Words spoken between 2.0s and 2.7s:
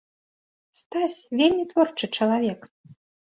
чалавек.